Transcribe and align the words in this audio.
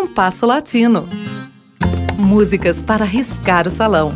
Compasso 0.00 0.46
Latino. 0.46 1.08
Músicas 2.16 2.80
para 2.80 3.04
riscar 3.04 3.66
o 3.66 3.70
salão. 3.70 4.12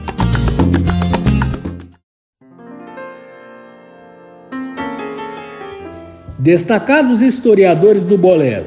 Destacados 6.39 7.21
historiadores 7.21 8.05
do 8.05 8.17
bolero, 8.17 8.67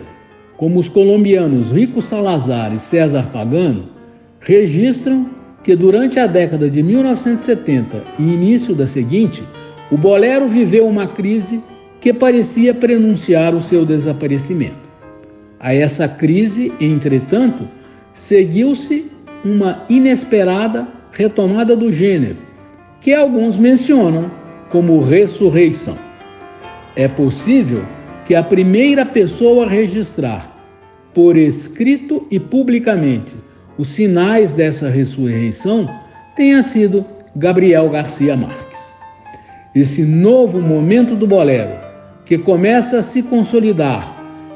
como 0.57 0.77
os 0.77 0.89
colombianos 0.89 1.71
Rico 1.71 2.01
Salazar 2.01 2.73
e 2.73 2.79
César 2.79 3.29
Pagano, 3.31 3.87
registram 4.41 5.29
que 5.63 5.73
durante 5.73 6.19
a 6.19 6.27
década 6.27 6.69
de 6.69 6.83
1970 6.83 8.03
e 8.19 8.23
início 8.23 8.75
da 8.75 8.87
seguinte, 8.87 9.41
o 9.89 9.97
bolero 9.97 10.49
viveu 10.49 10.85
uma 10.85 11.07
crise 11.07 11.63
que 12.01 12.13
parecia 12.13 12.73
prenunciar 12.73 13.55
o 13.55 13.61
seu 13.61 13.85
desaparecimento. 13.85 14.84
A 15.59 15.73
essa 15.73 16.07
crise, 16.07 16.71
entretanto, 16.79 17.67
seguiu-se 18.13 19.11
uma 19.43 19.83
inesperada 19.89 20.87
retomada 21.11 21.75
do 21.75 21.91
gênero, 21.91 22.37
que 22.99 23.13
alguns 23.13 23.55
mencionam 23.55 24.29
como 24.69 25.01
ressurreição. 25.01 25.97
É 26.95 27.07
possível 27.07 27.85
que 28.25 28.35
a 28.35 28.43
primeira 28.43 29.05
pessoa 29.05 29.65
a 29.65 29.69
registrar, 29.69 30.51
por 31.13 31.37
escrito 31.37 32.25
e 32.29 32.39
publicamente, 32.39 33.35
os 33.77 33.89
sinais 33.89 34.53
dessa 34.53 34.89
ressurreição 34.89 35.89
tenha 36.35 36.61
sido 36.63 37.05
Gabriel 37.35 37.89
Garcia 37.89 38.35
Marques. 38.35 38.95
Esse 39.73 40.03
novo 40.03 40.59
momento 40.59 41.15
do 41.15 41.27
bolero, 41.27 41.71
que 42.25 42.37
começa 42.37 42.97
a 42.97 43.03
se 43.03 43.21
consolidar 43.21 44.14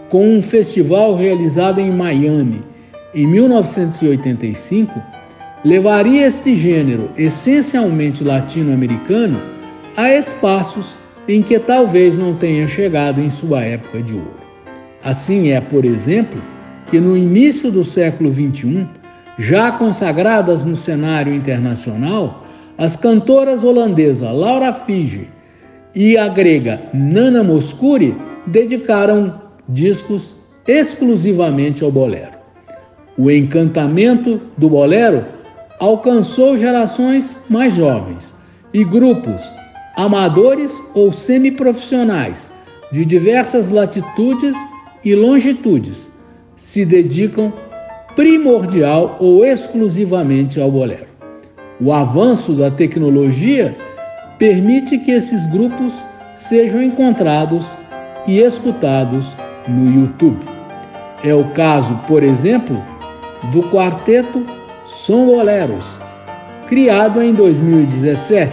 com 0.09 0.27
um 0.27 0.41
festival 0.41 1.15
realizado 1.15 1.79
em 1.79 1.91
Miami 1.91 2.63
em 3.13 3.25
1985, 3.25 5.01
levaria 5.63 6.27
este 6.27 6.55
gênero, 6.55 7.09
essencialmente 7.17 8.23
latino-americano, 8.23 9.41
a 9.97 10.13
espaços 10.13 10.97
em 11.27 11.41
que 11.41 11.59
talvez 11.59 12.17
não 12.17 12.35
tenha 12.35 12.67
chegado 12.67 13.21
em 13.21 13.29
sua 13.29 13.61
época 13.61 14.01
de 14.01 14.13
ouro. 14.13 14.35
Assim 15.03 15.49
é, 15.49 15.59
por 15.59 15.85
exemplo, 15.85 16.41
que 16.87 16.99
no 16.99 17.15
início 17.15 17.71
do 17.71 17.83
século 17.83 18.31
XXI, 18.31 18.87
já 19.37 19.71
consagradas 19.71 20.63
no 20.63 20.75
cenário 20.75 21.33
internacional, 21.33 22.45
as 22.77 22.95
cantoras 22.95 23.63
holandesa 23.63 24.31
Laura 24.31 24.73
Fige 24.73 25.29
e 25.95 26.17
a 26.17 26.27
grega 26.27 26.81
Nana 26.93 27.43
Mouskouri 27.43 28.15
dedicaram 28.45 29.48
discos 29.69 30.35
exclusivamente 30.67 31.83
ao 31.83 31.91
bolero. 31.91 32.39
O 33.15 33.29
encantamento 33.29 34.41
do 34.57 34.67
bolero 34.67 35.23
alcançou 35.79 36.57
gerações 36.57 37.37
mais 37.47 37.75
jovens 37.75 38.35
e 38.73 38.83
grupos 38.83 39.41
amadores 39.95 40.81
ou 40.93 41.13
semiprofissionais 41.13 42.49
de 42.91 43.05
diversas 43.05 43.69
latitudes 43.69 44.55
e 45.05 45.15
longitudes 45.15 46.09
se 46.57 46.83
dedicam 46.83 47.53
primordial 48.15 49.17
ou 49.19 49.45
exclusivamente 49.45 50.59
ao 50.59 50.71
bolero. 50.71 51.07
O 51.79 51.93
avanço 51.93 52.53
da 52.53 52.71
tecnologia 52.71 53.75
permite 54.37 54.97
que 54.97 55.11
esses 55.11 55.45
grupos 55.47 55.93
sejam 56.35 56.81
encontrados 56.81 57.65
e 58.27 58.39
escutados 58.39 59.27
no 59.69 60.01
YouTube. 60.01 60.39
É 61.23 61.33
o 61.33 61.45
caso, 61.51 61.99
por 62.07 62.23
exemplo, 62.23 62.81
do 63.51 63.63
quarteto 63.63 64.45
Som 64.85 65.27
Boleros, 65.27 65.99
criado 66.67 67.21
em 67.21 67.33
2017, 67.33 68.51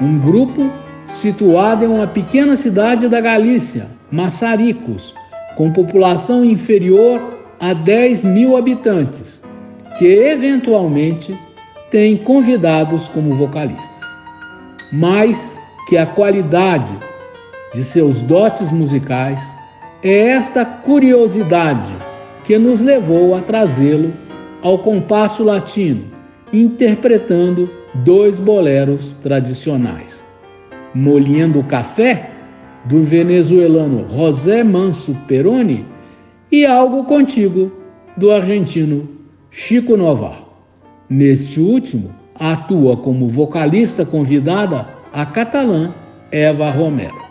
um 0.00 0.18
grupo 0.18 0.70
situado 1.08 1.84
em 1.84 1.88
uma 1.88 2.06
pequena 2.06 2.56
cidade 2.56 3.08
da 3.08 3.20
Galícia, 3.20 3.86
Massaricos, 4.10 5.14
com 5.56 5.72
população 5.72 6.44
inferior 6.44 7.34
a 7.60 7.72
10 7.72 8.24
mil 8.24 8.56
habitantes, 8.56 9.42
que 9.98 10.04
eventualmente 10.06 11.38
tem 11.90 12.16
convidados 12.16 13.08
como 13.08 13.34
vocalistas. 13.36 14.08
Mais 14.92 15.58
que 15.88 15.96
a 15.96 16.06
qualidade 16.06 16.92
de 17.72 17.84
seus 17.84 18.22
dotes 18.22 18.70
musicais, 18.70 19.40
é 20.04 20.28
esta 20.28 20.66
curiosidade 20.66 21.90
que 22.44 22.58
nos 22.58 22.82
levou 22.82 23.34
a 23.34 23.40
trazê-lo 23.40 24.12
ao 24.62 24.78
compasso 24.78 25.42
latino, 25.42 26.04
interpretando 26.52 27.70
dois 27.94 28.38
boleros 28.38 29.14
tradicionais. 29.22 30.22
Molhendo 30.94 31.60
o 31.60 31.64
Café, 31.64 32.30
do 32.84 33.02
venezuelano 33.02 34.06
José 34.10 34.62
Manso 34.62 35.16
Peroni, 35.26 35.86
e 36.52 36.66
Algo 36.66 37.04
Contigo, 37.04 37.72
do 38.14 38.30
argentino 38.30 39.08
Chico 39.50 39.96
Novar. 39.96 40.44
Neste 41.08 41.58
último, 41.60 42.10
atua 42.34 42.98
como 42.98 43.26
vocalista 43.26 44.04
convidada 44.04 44.86
a 45.12 45.24
catalã 45.24 45.94
Eva 46.30 46.70
Romero. 46.70 47.23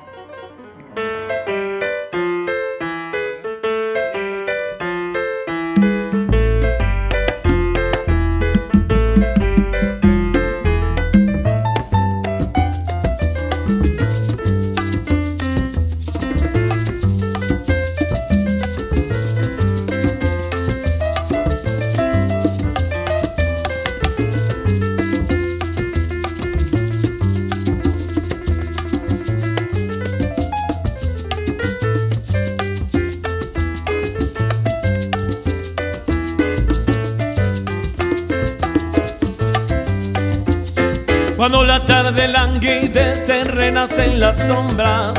Cuando 41.44 41.66
la 41.66 41.82
tarde 41.82 42.30
languidece, 42.30 43.44
renace 43.44 44.06
en 44.06 44.22
la 44.22 44.34
sombra 44.34 45.12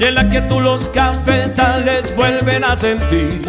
y 0.00 0.02
en 0.02 0.14
la 0.14 0.30
que 0.30 0.40
tú 0.40 0.62
los 0.62 0.88
cafetales 0.88 2.16
vuelven 2.16 2.64
a 2.64 2.74
sentir. 2.74 3.42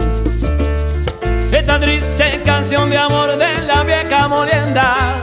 Esta 1.54 1.80
triste 1.80 2.42
canción 2.44 2.90
de 2.90 2.98
amor 2.98 3.38
de 3.38 3.62
la 3.66 3.84
vieja 3.84 4.28
molienda 4.28 5.16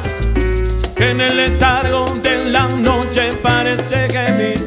que 0.96 1.10
en 1.10 1.20
el 1.20 1.36
letargo 1.36 2.06
de 2.22 2.46
la 2.46 2.66
noche 2.66 3.34
parece 3.42 4.08
gemir. 4.08 4.66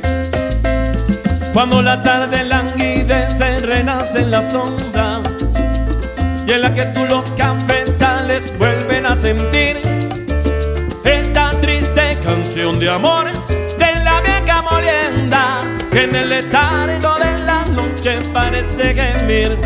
Cuando 1.52 1.82
la 1.82 2.03
tarde 2.03 2.44
languidece, 2.44 3.58
renace 3.62 4.20
en 4.20 4.30
la 4.30 4.44
sombra 4.44 5.20
y 6.46 6.52
en 6.52 6.62
la 6.62 6.76
que 6.76 6.86
tú 6.86 7.06
los 7.06 7.32
cafetales 7.32 8.56
vuelven 8.56 9.08
a 9.08 9.16
sentir 9.16 9.96
canción 12.55 12.79
de 12.79 12.89
amor 12.89 13.25
de 13.49 14.03
la 14.05 14.21
vieja 14.21 14.61
molienda 14.61 15.61
que 15.91 16.03
en 16.03 16.16
el 16.16 16.29
letargo 16.29 17.16
de 17.16 17.38
la 17.43 17.66
noche 17.66 18.19
parece 18.31 18.93
gemir. 18.93 19.57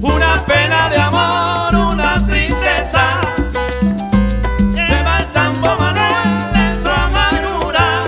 Una 0.00 0.42
pena 0.46 0.88
de 0.88 0.96
amor, 0.96 1.92
una 1.92 2.16
tristeza 2.26 3.20
que 4.74 5.02
va 5.04 5.18
el 5.18 5.26
Sambo 5.30 5.76
Manuel 5.76 6.54
en 6.54 6.74
su 6.82 6.88
amargura. 6.88 8.04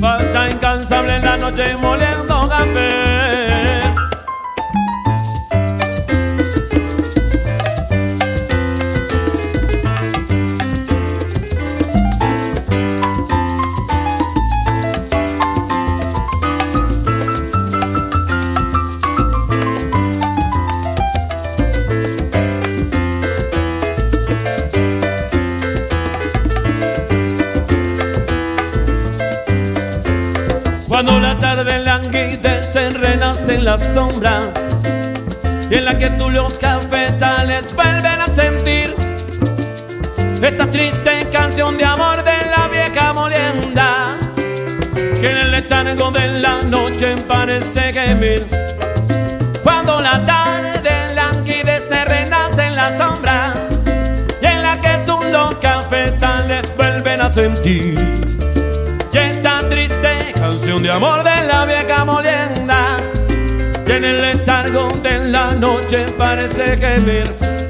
Pasa 0.00 0.50
incansable 0.50 1.16
en 1.16 1.24
la 1.24 1.36
noche 1.36 1.76
moliendo 1.76 2.48
café. 2.48 3.09
Cuando 31.02 31.18
la 31.18 31.38
tarde 31.38 31.78
languidece, 31.78 32.90
renace 32.90 33.54
en 33.54 33.64
la 33.64 33.78
sombra 33.78 34.42
y 35.70 35.76
en 35.76 35.86
la 35.86 35.96
que 35.96 36.10
tú 36.10 36.28
los 36.28 36.58
cafetales 36.58 37.74
vuelven 37.74 38.20
a 38.20 38.26
sentir 38.26 38.94
esta 40.42 40.70
triste 40.70 41.26
canción 41.32 41.78
de 41.78 41.86
amor 41.86 42.22
de 42.22 42.36
la 42.54 42.68
vieja 42.68 43.14
molienda 43.14 44.18
que 44.94 45.30
en 45.30 45.38
el 45.38 45.52
letargo 45.52 46.10
de 46.10 46.38
la 46.38 46.60
noche 46.60 47.16
parece 47.26 47.94
gemir. 47.94 48.46
Cuando 49.62 50.02
la 50.02 50.22
tarde 50.26 51.14
languidece 51.14 52.04
renace 52.04 52.66
en 52.66 52.76
la 52.76 52.94
sombra 52.94 53.54
y 54.42 54.44
en 54.44 54.60
la 54.60 54.76
que 54.76 54.98
tú 55.06 55.18
los 55.32 55.54
cafetales 55.54 56.76
vuelven 56.76 57.22
a 57.22 57.32
sentir 57.32 58.19
de 60.82 60.90
amor 60.90 61.22
de 61.22 61.44
la 61.46 61.66
vieja 61.66 62.04
molienda. 62.04 62.98
Que 63.84 63.96
en 63.96 64.04
el 64.04 64.22
letargo 64.22 64.88
de 65.02 65.28
la 65.28 65.50
noche 65.50 66.06
parece 66.16 66.76
gemir 66.76 67.69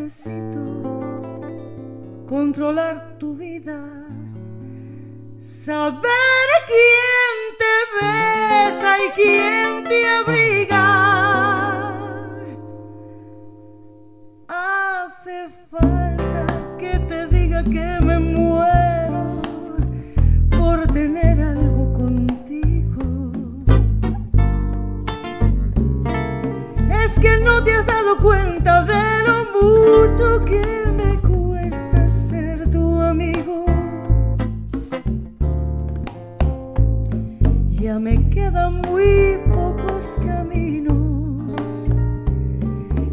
Necesito 0.00 0.58
controlar 2.26 3.18
tu 3.18 3.34
vida, 3.36 3.78
saber 5.38 6.48
quién 6.66 7.36
te 7.60 7.74
besa 8.00 8.96
y 8.98 9.10
quién 9.10 9.84
te 9.84 10.08
abriga. 10.08 10.86
Hace 14.48 15.50
falta 15.70 16.46
que 16.78 16.98
te 17.00 17.26
diga 17.26 17.62
que 17.62 18.00
me 18.00 18.18
muero 18.20 19.42
por 20.48 20.86
tener 20.86 21.42
algo 21.42 21.92
contigo. 21.92 23.32
Es 27.04 27.18
que 27.18 27.36
no 27.44 27.62
te 27.62 27.79
que 30.44 30.62
me 30.96 31.18
cuesta 31.20 32.06
ser 32.06 32.70
tu 32.70 33.00
amigo. 33.00 33.64
Ya 37.68 37.98
me 37.98 38.28
quedan 38.28 38.82
muy 38.82 39.40
pocos 39.52 40.18
caminos. 40.24 41.88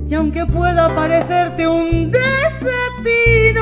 Y 0.07 0.13
aunque 0.15 0.45
pueda 0.45 0.94
parecerte 0.95 1.65
un 1.68 2.12
desatino, 2.12 3.57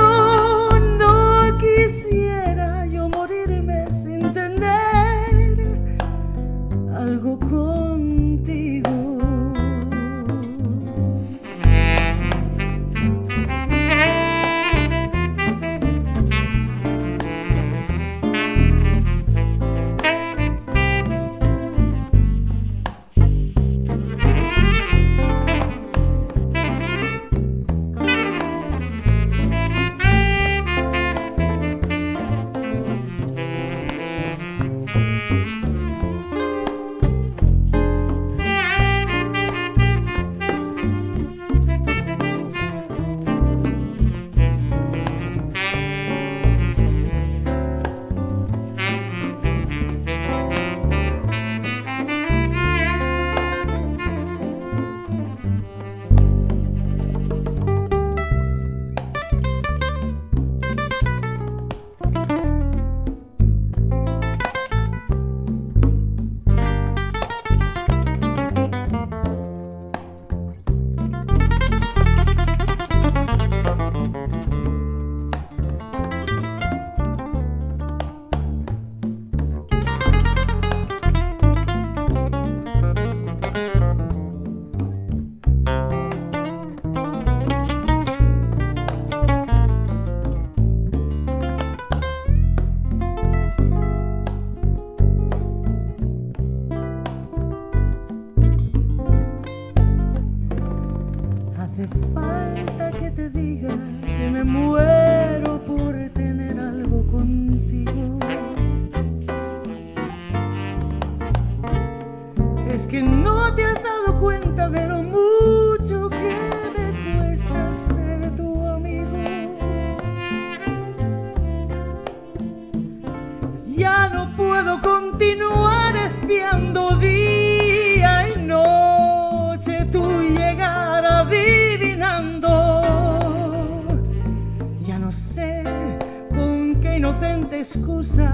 inocente 137.05 137.59
excusa 137.59 138.31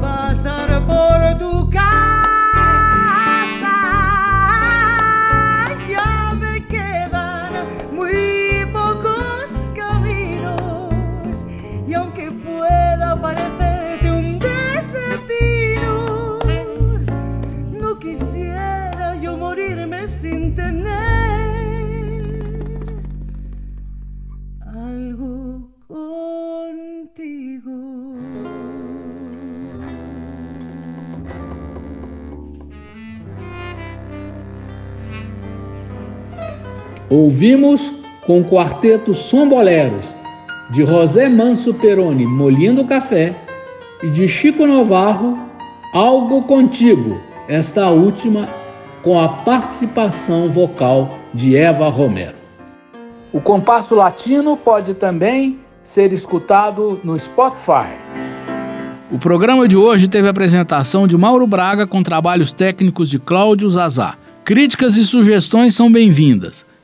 pasar 0.00 0.84
por 0.84 1.38
tu 1.38 1.70
casa. 1.70 1.86
Ya 5.88 6.34
me 6.40 6.66
quedan 6.66 7.52
muy 7.92 8.66
pocos 8.72 9.72
caminos 9.76 11.46
y 11.86 11.94
aunque 11.94 12.32
pueda 12.32 13.20
parecerte 13.20 14.10
un 14.10 14.40
desatino, 14.40 16.40
no 17.70 17.98
quisiera 18.00 19.14
yo 19.16 19.36
morirme 19.36 20.08
sin 20.08 20.52
tener 20.52 20.87
Ouvimos 37.10 37.94
com 38.26 38.40
o 38.40 38.44
quarteto 38.44 39.14
Som 39.14 39.48
Boleros, 39.48 40.14
de 40.70 40.84
José 40.84 41.26
Manso 41.26 41.72
Peroni, 41.72 42.26
Molindo 42.26 42.84
Café, 42.84 43.34
e 44.02 44.10
de 44.10 44.28
Chico 44.28 44.66
Novarro, 44.66 45.38
Algo 45.94 46.42
Contigo, 46.42 47.18
esta 47.48 47.88
última 47.88 48.46
com 49.02 49.18
a 49.18 49.26
participação 49.26 50.50
vocal 50.50 51.18
de 51.32 51.56
Eva 51.56 51.88
Romero. 51.88 52.36
O 53.32 53.40
compasso 53.40 53.94
latino 53.94 54.54
pode 54.54 54.92
também 54.92 55.58
ser 55.82 56.12
escutado 56.12 57.00
no 57.02 57.18
Spotify. 57.18 57.88
O 59.10 59.18
programa 59.18 59.66
de 59.66 59.78
hoje 59.78 60.08
teve 60.08 60.26
a 60.26 60.30
apresentação 60.30 61.08
de 61.08 61.16
Mauro 61.16 61.46
Braga 61.46 61.86
com 61.86 62.02
trabalhos 62.02 62.52
técnicos 62.52 63.08
de 63.08 63.18
Cláudio 63.18 63.70
Zazá. 63.70 64.16
Críticas 64.44 64.98
e 64.98 65.06
sugestões 65.06 65.74
são 65.74 65.90
bem-vindas. 65.90 66.66